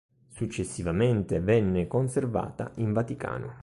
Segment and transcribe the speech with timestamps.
[0.29, 3.59] Successivamente venne conservata in Vaticano.